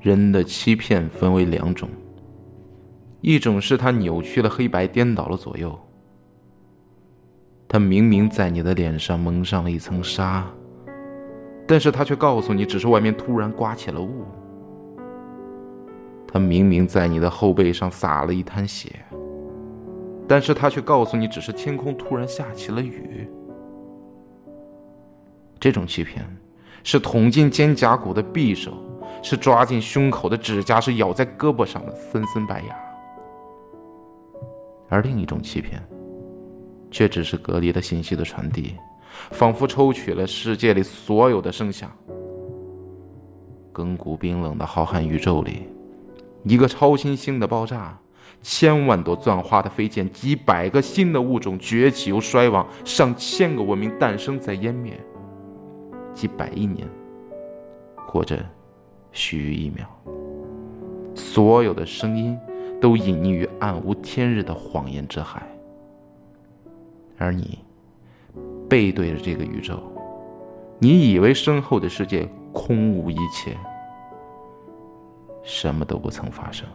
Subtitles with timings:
[0.00, 1.88] 人的欺骗分为两种，
[3.20, 5.78] 一种是他扭曲了黑白，颠倒了左右。
[7.68, 10.44] 他明明在你的脸上蒙上了一层纱，
[11.66, 14.24] 但是他却告诉你，只是外面突然刮起了雾。
[16.26, 19.04] 他明明在你的后背上洒了一滩血，
[20.26, 23.28] 但是他却告诉你，只是天空突然下起了雨。
[25.60, 26.24] 这种欺骗，
[26.82, 28.72] 是捅进肩胛骨的匕首。
[29.22, 32.76] 是抓进胸口的指甲，是咬在胳膊上的森森白牙。
[34.88, 35.80] 而另一种欺骗，
[36.90, 38.74] 却只是隔离了信息的传递，
[39.30, 41.90] 仿佛抽取了世界里所有的声响。
[43.72, 45.68] 亘古冰冷的浩瀚宇宙里，
[46.42, 47.96] 一个超新星的爆炸，
[48.42, 54.98] 千万朵钻花的飞溅，几百个新的物种崛起又衰亡，上千个文明诞生再湮灭，
[56.12, 56.88] 几百亿年，
[58.08, 58.38] 或者。
[59.12, 59.86] 须臾一秒，
[61.14, 62.38] 所有的声音
[62.80, 65.42] 都隐匿于暗无天日的谎言之海，
[67.18, 67.58] 而你
[68.68, 69.80] 背对着这个宇宙，
[70.78, 73.56] 你以为身后的世界空无一切，
[75.42, 76.66] 什么都不曾发生。